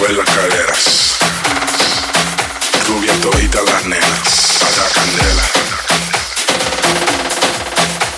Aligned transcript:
mueven 0.00 0.16
las 0.16 0.30
caderas. 0.30 1.18
Rubia 2.88 3.12
todita 3.20 3.60
las 3.62 3.84
nenas, 3.84 4.62
a 4.62 4.70
la 4.70 4.88
candela. 4.94 5.42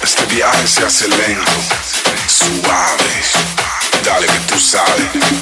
Este 0.03 0.25
viaje 0.27 0.67
se 0.69 0.85
hace 0.85 1.09
lento, 1.09 1.53
suave. 2.27 3.23
Dale 4.05 4.27
que 4.27 4.39
tú 4.53 4.59
sabes. 4.61 5.42